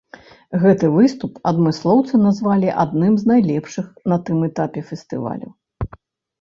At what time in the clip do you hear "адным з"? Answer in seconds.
2.85-3.31